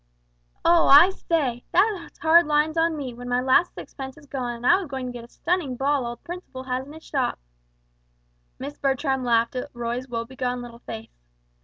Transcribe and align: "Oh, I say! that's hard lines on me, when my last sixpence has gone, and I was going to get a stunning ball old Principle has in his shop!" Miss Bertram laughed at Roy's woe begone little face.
"Oh, 0.65 0.87
I 0.87 1.11
say! 1.11 1.63
that's 1.71 2.17
hard 2.17 2.47
lines 2.47 2.75
on 2.75 2.97
me, 2.97 3.13
when 3.13 3.29
my 3.29 3.39
last 3.39 3.75
sixpence 3.75 4.15
has 4.15 4.25
gone, 4.25 4.55
and 4.55 4.65
I 4.65 4.77
was 4.77 4.87
going 4.87 5.05
to 5.05 5.11
get 5.11 5.23
a 5.23 5.27
stunning 5.27 5.75
ball 5.75 6.07
old 6.07 6.23
Principle 6.23 6.63
has 6.63 6.87
in 6.87 6.93
his 6.93 7.03
shop!" 7.03 7.37
Miss 8.57 8.79
Bertram 8.79 9.23
laughed 9.23 9.55
at 9.55 9.69
Roy's 9.73 10.07
woe 10.07 10.25
begone 10.25 10.59
little 10.63 10.79
face. 10.79 11.21